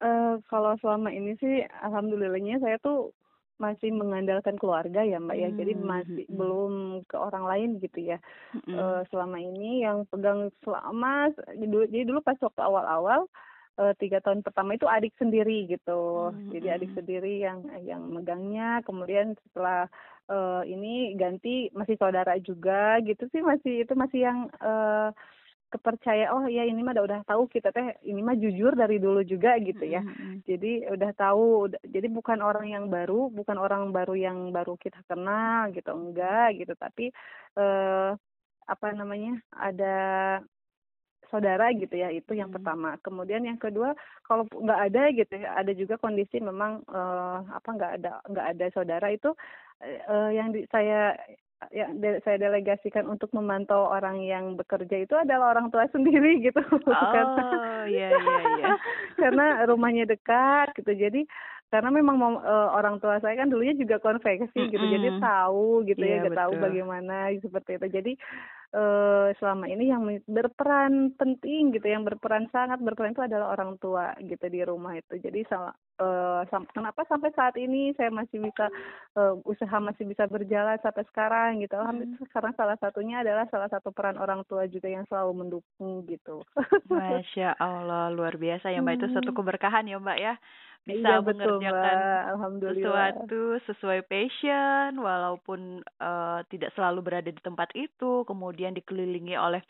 [0.04, 3.15] Eh kalau selama ini sih alhamdulillahnya saya tuh
[3.56, 5.48] masih mengandalkan keluarga ya Mbak ya.
[5.52, 6.36] Jadi Hmm, masih hmm.
[6.36, 6.72] belum
[7.08, 8.18] ke orang lain gitu ya.
[8.52, 8.76] Mm-mm.
[8.76, 13.28] Eh selama ini yang pegang selama jadi dulu pas waktu awal-awal
[13.80, 16.32] eh, tiga tahun pertama itu adik sendiri gitu.
[16.32, 16.98] Hmm, Jadi adik hmm.
[17.00, 18.80] sendiri yang yang megangnya.
[18.84, 19.88] Kemudian setelah
[20.28, 25.10] eh, ini ganti masih saudara juga gitu sih masih itu masih yang eh,
[25.66, 29.20] kepercaya oh ya ini mah udah, udah tahu kita teh ini mah jujur dari dulu
[29.26, 30.00] juga gitu ya.
[30.00, 30.46] Mm-mm.
[30.46, 35.02] Jadi udah tahu, udah- jadi bukan orang yang baru, bukan orang baru yang baru kita
[35.10, 36.72] kenal gitu, enggak gitu.
[36.78, 37.10] Tapi
[37.58, 38.10] eh
[38.66, 39.96] apa namanya ada
[41.26, 42.62] saudara gitu ya, itu yang Hmm.
[42.62, 42.94] pertama.
[43.02, 47.92] Kemudian yang kedua, kalau nggak ada gitu ya, ada juga kondisi memang eh apa nggak
[47.98, 49.34] ada nggak ada saudara itu
[49.82, 51.18] eh eh, yang di, saya
[51.72, 56.60] yang de- saya delegasikan untuk memantau orang yang bekerja itu adalah orang tua sendiri gitu.
[56.84, 58.72] Karena- Oh iya iya iya.
[59.20, 61.22] karena rumahnya dekat gitu jadi
[61.66, 66.00] karena memang mau- eh, orang tua saya kan dulunya juga konveksi gitu jadi tahu gitu
[66.00, 66.62] Iya, ya tahu betul.
[66.62, 67.86] bagaimana seperti itu.
[67.90, 68.12] Jadi
[68.68, 74.12] eh selama ini yang berperan penting gitu yang berperan sangat berperan itu adalah orang tua
[74.20, 75.16] gitu di rumah itu.
[75.16, 78.66] Jadi sama eh, sam- kenapa sampai saat ini saya masih bisa
[79.16, 81.74] eh, usaha masih bisa berjalan sampai sekarang gitu?
[81.74, 86.42] Alhamdulillah sekarang salah satunya adalah salah satu peran orang tua juga yang selalu mendukung gitu.
[86.86, 88.94] Masya Allah luar biasa ya Mbak.
[88.94, 89.38] Itu satu Hmm.
[89.40, 90.34] keberkahan ya Mbak ya
[90.86, 97.42] bisa iya betul mengerjakan mbak alhamdulillah sesuatu sesuai passion walaupun eh, tidak selalu berada di
[97.42, 99.60] tempat itu kemudian dikelilingi oleh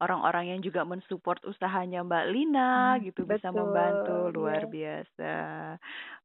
[0.00, 4.68] orang-orang yang juga mensupport usahanya Mbak Lina Hmm, gitu bisa betul, membantu luar iya.
[4.68, 5.34] biasa.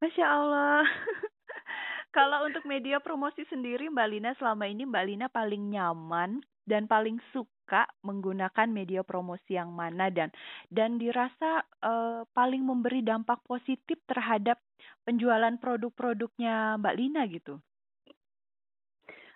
[0.04, 0.84] Masya Allah.
[2.12, 7.18] Kalau untuk media promosi sendiri Mbak Lina selama ini Mbak Lina paling nyaman dan paling
[7.32, 10.30] suka menggunakan media promosi yang mana dan
[10.68, 14.60] dan dirasa eh, paling memberi dampak positif terhadap
[15.08, 17.56] penjualan produk-produknya Mbak Lina gitu.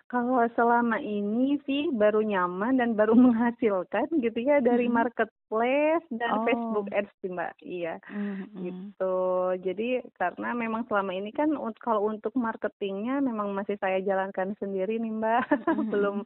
[0.06, 4.94] Kalau selama ini sih baru nyaman dan baru menghasilkan gitu ya dari Mhm.
[5.48, 6.44] Marketplace dan Oh.
[6.44, 7.52] Facebook Ads sih Mbak.
[7.62, 7.94] Iya.
[8.10, 8.58] Mhm.
[8.58, 9.18] gitu.
[9.62, 15.12] Jadi karena memang selama ini kan kalau untuk marketingnya memang masih saya jalankan sendiri nih
[15.12, 15.42] Mbak,
[15.86, 15.90] Mhm.
[15.90, 16.16] belum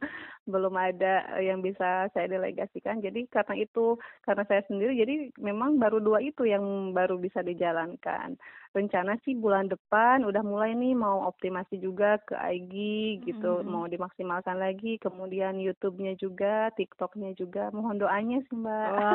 [0.47, 2.97] belum ada yang bisa saya delegasikan.
[2.99, 8.35] Jadi karena itu karena saya sendiri jadi memang baru dua itu yang baru bisa dijalankan.
[8.71, 12.73] Rencana sih bulan depan udah mulai nih mau optimasi juga ke IG
[13.21, 13.67] gitu, Mhm.
[13.67, 14.95] mau dimaksimalkan lagi.
[14.97, 17.67] Kemudian YouTube-nya juga, TikTok-nya juga.
[17.69, 18.87] Mohon doanya sih Mbak.
[18.95, 19.10] Wow,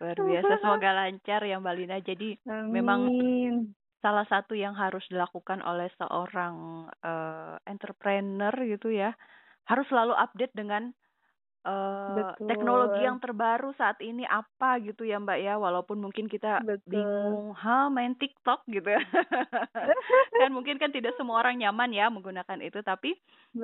[0.00, 0.52] luar biasa.
[0.60, 1.96] Semoga lancar ya Mbak Lina.
[2.00, 2.28] Jadi
[2.70, 3.74] memang Amin.
[4.00, 9.12] salah satu yang harus dilakukan oleh seorang eh, entrepreneur gitu ya,
[9.68, 10.90] harus selalu update dengan
[11.66, 13.06] eh, teknologi Betul.
[13.06, 15.54] yang terbaru saat ini apa gitu ya Mbak ya.
[15.60, 16.88] Walaupun mungkin kita Betul.
[16.88, 18.88] bingung, ha main TikTok gitu
[20.40, 23.14] kan mungkin kan tidak semua orang nyaman ya menggunakan itu, tapi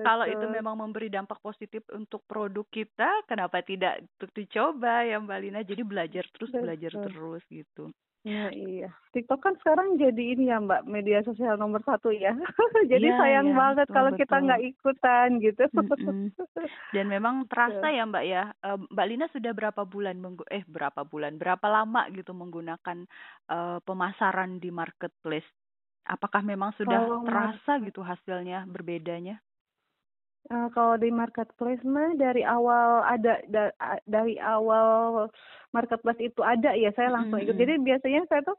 [0.05, 0.55] kalau itu Betul.
[0.55, 5.61] memang memberi dampak positif untuk produk kita, kenapa tidak untuk dicoba ya Mbak Lina?
[5.65, 7.05] Jadi belajar terus, belajar Betul.
[7.11, 7.85] terus gitu.
[8.27, 8.91] Nah, iya.
[9.15, 12.35] TikTok kan sekarang jadi ini ya Mbak, media sosial nomor satu ya.
[12.91, 15.63] Jadi Iya, sayang iya, banget betul, kalau kita nggak ikutan gitu.
[15.73, 16.35] Mm-mm.
[16.91, 17.97] Dan memang terasa Betul.
[17.97, 18.43] ya Mbak ya,
[18.91, 22.99] Mbak Lina sudah berapa bulan menggu eh berapa bulan, berapa lama gitu menggunakan
[23.47, 25.47] eh, pemasaran di marketplace?
[26.07, 29.39] Apakah memang sudah Kalau terasa gitu hasilnya berbedanya?
[30.47, 33.75] Eh, kalau di marketplace mah dari awal ada da-
[34.07, 35.27] dari awal
[35.75, 37.59] marketplace itu ada ya saya langsung ikut.
[37.59, 37.63] Mm-mm.
[37.67, 38.55] Jadi biasanya saya tuh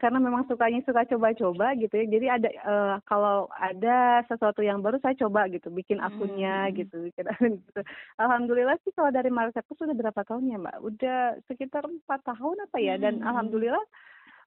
[0.00, 2.06] karena memang sukanya suka coba-coba gitu ya.
[2.08, 6.76] Jadi ada eh, kalau ada sesuatu yang baru saya coba gitu, bikin akunnya Mm-mm.
[6.80, 7.80] gitu, gitu.
[8.16, 10.76] Alhamdulillah sih kalau dari marketplace sudah berapa tahun ya Mbak?
[10.88, 11.20] Udah
[11.52, 12.96] sekitar empat tahun apa ya?
[12.96, 13.28] Dan Mm-mm.
[13.28, 13.84] alhamdulillah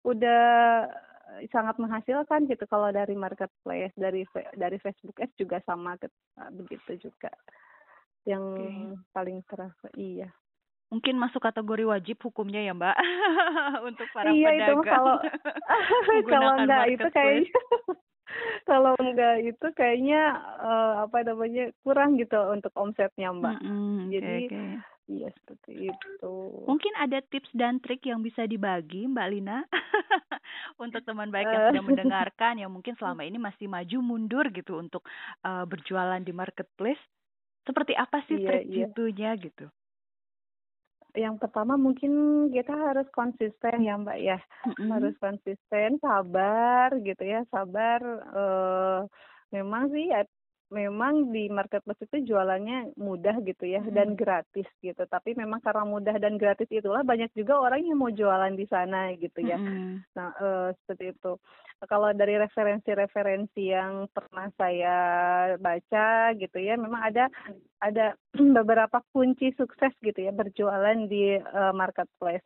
[0.09, 0.41] udah
[1.53, 2.63] sangat menghasilkan gitu.
[2.65, 6.09] Kalau dari marketplace dari dari Facebook Ads juga sama eh,
[6.53, 7.31] begitu juga.
[8.27, 8.69] Yang Oke.
[9.15, 10.29] paling terasa iya.
[10.89, 12.97] Mungkin masuk kategori wajib hukumnya ya Mbak.
[13.89, 15.15] Untuk para iya itu pedagang kalau
[16.33, 17.61] kalau menggunakan enggak itu kayaknya
[18.69, 20.21] kalau enggak itu kayaknya
[20.61, 23.57] eh, apa namanya kurang gitu untuk omsetnya Mbak.
[23.61, 24.63] Mm-mm, oke, jadi oke.
[25.09, 26.33] Iya seperti itu
[26.69, 29.57] Mungkin ada tips dan trik yang bisa dibagi Mbak Lina
[30.83, 31.69] untuk teman baik yang Eh.
[31.73, 35.01] sudah mendengarkan yang mungkin selama ini masih maju mundur gitu untuk
[35.41, 37.01] eh, berjualan di marketplace.
[37.65, 38.85] Seperti apa sih Iya, trik iya.
[38.85, 39.65] jitunya gitu?
[41.17, 42.11] yang pertama mungkin
[42.53, 44.89] kita harus konsisten ya Mbak ya Mm-mm.
[44.93, 47.99] harus konsisten, sabar gitu ya, sabar.
[48.29, 48.99] eh
[49.49, 50.21] memang sih ya,
[50.69, 54.17] memang di marketplace itu jualannya mudah gitu ya dan Mm.
[54.21, 55.03] gratis gitu.
[55.09, 59.09] Tapi memang karena mudah dan gratis itulah banyak juga orang yang mau jualan di sana
[59.17, 59.57] gitu ya.
[59.57, 60.05] Mm-mm.
[60.13, 61.41] Nah, eh, seperti itu.
[61.79, 64.97] Kalau dari referensi-referensi yang pernah saya
[65.57, 67.25] baca gitu ya, memang ada
[67.81, 68.13] ada
[68.57, 72.45] beberapa kunci sukses gitu ya berjualan di eh, marketplace.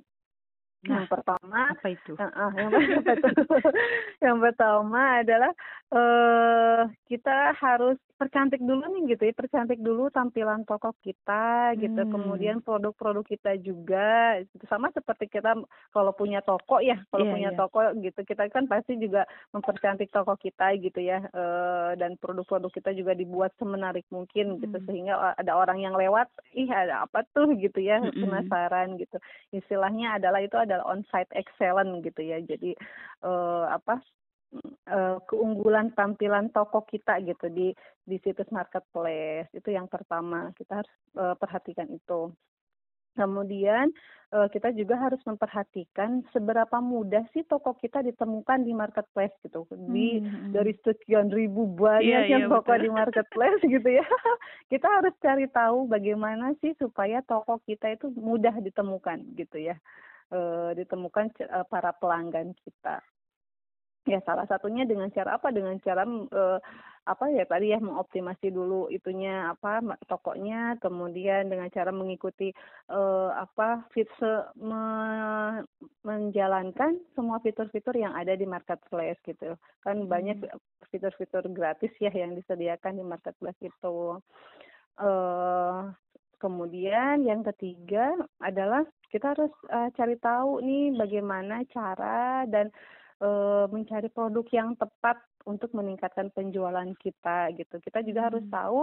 [0.83, 2.11] Nah, Yang pertama apa itu?
[2.21, 3.57] Heeh, yang pertama,
[4.25, 5.51] yang pertama adalah
[5.93, 12.11] eh kita harus percantik dulu nih gitu ya, percantik dulu tampilan toko kita gitu, Hmm.
[12.11, 14.39] kemudian produk-produk kita juga
[14.71, 15.59] sama seperti kita
[15.91, 17.57] kalau punya toko ya, kalau Iya, punya iya.
[17.59, 22.95] toko gitu kita kan pasti juga mempercantik toko kita gitu ya, eh, dan produk-produk kita
[22.95, 24.85] juga dibuat semenarik mungkin gitu Mm.
[24.87, 28.23] sehingga ada orang yang lewat, ih ada apa tuh gitu ya, Mm-mm.
[28.23, 29.19] penasaran gitu
[29.51, 32.41] istilahnya adalah itu adalah on-site excellent gitu ya.
[32.41, 32.73] Jadi
[33.21, 34.01] eh, apa
[34.89, 37.69] eh, keunggulan tampilan toko kita gitu di
[38.03, 42.33] di situs marketplace itu yang pertama kita harus eh, perhatikan itu.
[43.13, 43.93] Kemudian
[44.33, 49.69] eh, kita juga harus memperhatikan seberapa mudah sih toko kita ditemukan di marketplace gitu.
[49.69, 50.49] Di Mm-mm.
[50.49, 52.81] dari sekian ribu banyak Iya, yang iya, toko betul.
[52.81, 54.05] di marketplace gitu ya.
[54.73, 59.77] Kita harus cari tahu bagaimana sih supaya toko kita itu mudah ditemukan gitu ya.
[60.31, 63.03] Eh, ditemukan eh, para pelanggan kita.
[64.03, 65.47] Ya salah satunya dengan cara apa?
[65.51, 66.59] Dengan cara eh,
[67.03, 72.49] apa ya tadi ya mengoptimasi dulu itunya apa tokonya, kemudian dengan cara mengikuti
[72.89, 75.63] eh, apa fit se- me-
[76.01, 79.55] menjalankan semua fitur-fitur yang ada di marketplace gitu.
[79.83, 80.49] Kan banyak
[80.89, 84.17] fitur-fitur gratis ya yang disediakan di marketplace itu.
[84.93, 85.81] eh
[86.43, 88.11] kemudian yang ketiga
[88.43, 88.83] adalah
[89.13, 92.73] kita harus uh, cari tahu nih bagaimana cara dan
[93.21, 97.77] uh, mencari produk yang tepat untuk meningkatkan penjualan kita gitu.
[97.77, 98.27] Kita juga hmm.
[98.33, 98.79] harus tahu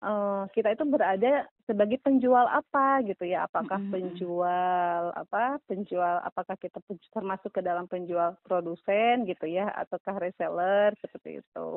[0.00, 3.92] uh, kita itu berada sebagai penjual apa gitu ya apakah hmm.
[3.92, 6.80] penjual apa penjual apakah kita
[7.12, 11.68] termasuk ke dalam penjual produsen gitu ya ataukah reseller seperti itu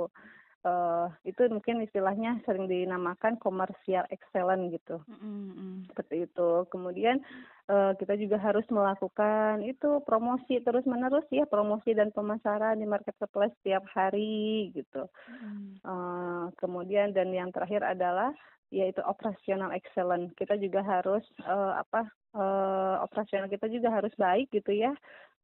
[0.65, 4.99] uh, itu mungkin istilahnya sering dinamakan komersial excellent gitu.
[5.07, 5.91] Mm-hmm.
[5.91, 6.49] seperti itu.
[6.71, 7.23] Kemudian
[7.71, 13.55] uh, kita juga harus melakukan itu promosi terus menerus ya promosi dan pemasaran di marketplace
[13.61, 15.07] setiap hari gitu.
[15.07, 15.85] Mm-hmm.
[15.85, 18.35] uh, kemudian dan yang terakhir adalah
[18.69, 20.29] yaitu operasional excellent.
[20.37, 22.05] Kita juga harus uh, apa
[22.37, 24.93] uh, operasional kita juga harus baik gitu ya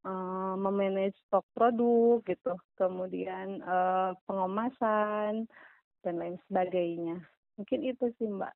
[0.06, 5.50] uh, memanage stok produk gitu, kemudian uh, pengemasan
[6.06, 7.20] dan lain sebagainya.
[7.56, 8.54] Mungkin itu sih Mbak.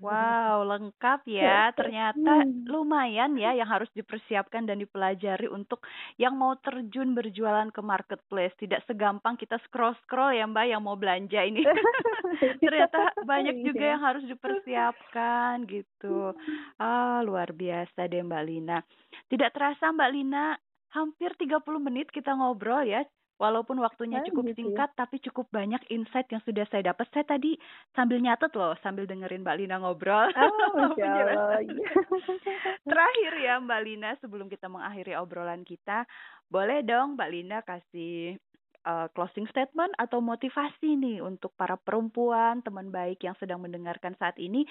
[0.00, 1.68] Wow, lengkap ya.
[1.78, 2.64] Ternyata hmm.
[2.72, 5.84] lumayan ya yang harus dipersiapkan dan dipelajari untuk
[6.16, 8.56] yang mau terjun berjualan ke marketplace.
[8.56, 11.60] Tidak segampang kita scroll-scroll ya Mbak yang mau belanja ini.
[12.64, 16.32] Ternyata banyak juga yang harus dipersiapkan gitu.
[16.80, 18.80] Ah, luar biasa deh Mbak Lina.
[19.28, 20.56] Tidak terasa Mbak Lina
[20.90, 23.02] hampir 30 menit kita ngobrol ya.
[23.40, 24.56] Walaupun waktunya cukup gitu ya.
[24.60, 27.08] singkat, tapi cukup banyak insight yang sudah saya dapat.
[27.08, 27.56] Saya tadi
[27.96, 30.28] sambil nyatet loh, sambil dengerin Mbak Lina ngobrol.
[30.70, 30.92] Oh.
[32.90, 36.04] Terakhir ya Mbak Lina, sebelum kita mengakhiri obrolan kita,
[36.52, 38.36] boleh dong Mbak Lina kasih
[38.84, 44.36] uh, closing statement atau motivasi nih untuk para perempuan, teman baik yang sedang mendengarkan saat
[44.36, 44.64] ini,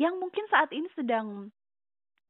[0.00, 1.52] yang mungkin saat ini sedang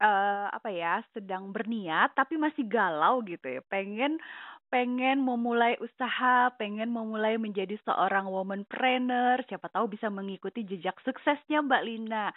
[0.00, 4.20] uh, apa ya, sedang berniat tapi masih galau gitu ya, pengen
[4.66, 11.82] pengen memulai usaha, pengen memulai menjadi seorang womanpreneur, siapa tahu bisa mengikuti jejak suksesnya Mbak
[11.86, 12.34] Lina.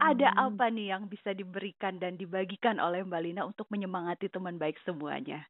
[0.00, 4.78] Ada apa nih yang bisa diberikan dan dibagikan oleh Mbak Lina untuk menyemangati teman baik
[4.86, 5.44] semuanya?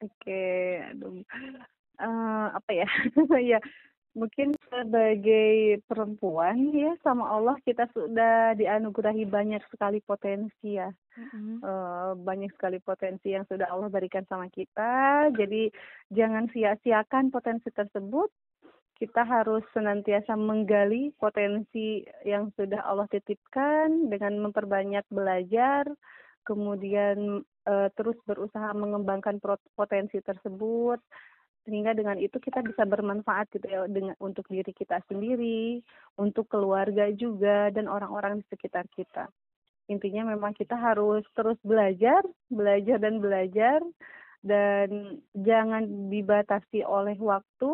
[0.00, 1.22] Oke, aduh,
[2.00, 2.88] uh, apa ya,
[3.52, 3.58] ya
[4.12, 10.92] mungkin sebagai perempuan ya sama Allah kita sudah dianugerahi banyak sekali potensi ya.
[11.12, 11.60] Mm-hmm.
[11.60, 15.28] uh, banyak sekali potensi yang sudah Allah berikan sama kita.
[15.36, 15.72] Jadi
[16.12, 18.28] jangan sia-siakan potensi tersebut.
[18.96, 25.90] Kita harus senantiasa menggali potensi yang sudah Allah titipkan dengan memperbanyak belajar
[26.42, 29.38] kemudian uh, terus berusaha mengembangkan
[29.74, 30.98] potensi tersebut
[31.62, 35.78] sehingga dengan itu kita bisa bermanfaat gitu ya dengan untuk diri kita sendiri,
[36.18, 39.30] untuk keluarga juga dan orang-orang di sekitar kita.
[39.86, 43.78] Intinya memang kita harus terus belajar, belajar dan belajar
[44.42, 47.70] dan jangan dibatasi oleh waktu,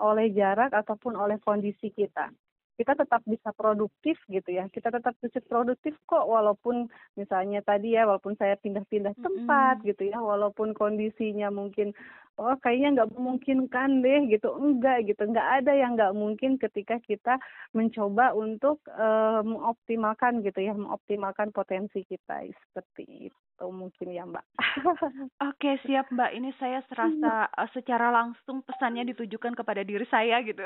[0.00, 2.28] oleh jarak ataupun oleh kondisi kita
[2.76, 4.64] kita tetap bisa produktif gitu ya.
[4.72, 9.88] Kita tetap bisa produktif kok walaupun misalnya tadi ya walaupun saya pindah-pindah tempat mm -hmm.
[9.92, 11.92] gitu ya walaupun kondisinya mungkin
[12.40, 14.48] oh kayaknya nggak memungkinkan deh gitu.
[14.56, 15.22] Enggak gitu.
[15.28, 17.36] Nggak ada yang nggak mungkin ketika kita
[17.76, 22.48] mencoba untuk uh, mengoptimalkan gitu ya mengoptimalkan potensi kita.
[22.72, 24.44] Seperti itu mungkin ya mbak.
[25.52, 26.32] Oke siap mbak.
[26.32, 30.64] Ini saya serasa uh, secara langsung pesannya ditujukan kepada diri saya gitu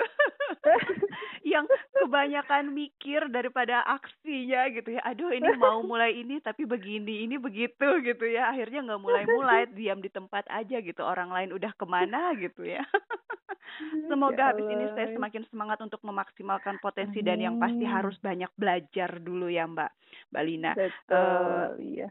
[1.46, 1.62] yang
[1.94, 5.00] kebanyakan mikir daripada aksinya gitu ya.
[5.06, 8.50] Aduh ini mau mulai ini tapi begini ini begitu gitu ya.
[8.50, 11.06] Akhirnya nggak mulai-mulai diam di tempat aja gitu.
[11.06, 12.82] Orang lain udah ke mana gitu ya.
[14.11, 18.50] Semoga ya habis ini saya semakin semangat untuk memaksimalkan potensi dan yang pasti harus banyak
[18.59, 19.90] belajar dulu ya Mbak,
[20.35, 20.72] Mbak Lina.
[20.74, 22.09] Betul, uh, iya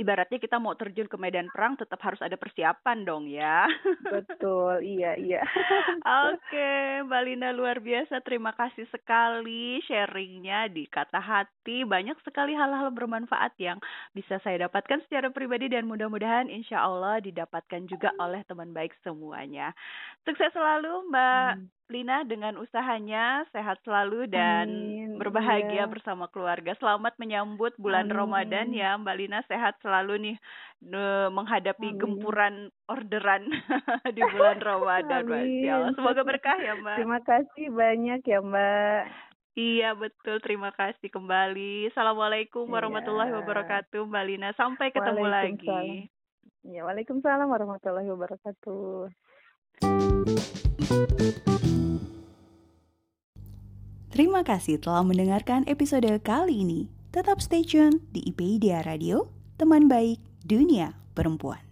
[0.00, 3.68] ibaratnya kita mau terjun ke medan perang tetap harus ada persiapan dong ya.
[4.08, 5.44] Betul, iya iya.
[6.32, 8.24] Oke, Mbak Lina luar biasa.
[8.24, 11.84] Terima kasih sekali sharingnya di kata hati.
[11.84, 13.76] Banyak sekali hal-hal bermanfaat yang
[14.16, 19.76] bisa saya dapatkan secara pribadi dan mudah-mudahan insya Allah didapatkan juga oleh teman baik semuanya.
[20.24, 21.52] Sukses selalu Mbak.
[21.60, 21.79] Hmm.
[21.90, 25.18] Lina dengan usahanya sehat selalu dan Amin.
[25.18, 25.90] berbahagia yeah.
[25.90, 26.72] bersama keluarga.
[26.78, 28.16] Selamat menyambut bulan Amin.
[28.16, 30.36] Ramadan ya Mbak Lina sehat selalu nih
[31.34, 31.98] menghadapi Amin.
[31.98, 32.54] gempuran
[32.86, 33.50] orderan
[34.16, 35.26] di bulan Ramadan.
[35.26, 35.92] Amin.
[35.98, 36.96] Semoga berkah ya Mbak.
[37.02, 39.02] Terima kasih banyak ya Mbak.
[39.58, 41.90] Iya betul, terima kasih kembali.
[41.90, 42.72] Assalamualaikum iya.
[42.78, 44.54] warahmatullahi wabarakatuh, Mbak Lina.
[44.54, 46.06] Sampai ketemu lagi.
[46.62, 49.10] Ya, Waalaikumsalam warahmatullahi wabarakatuh.
[54.10, 56.92] Terima kasih telah mendengarkan episode kali ini.
[57.14, 61.69] Tetap stay tune di IPIDIA Radio, teman baik dunia perempuan.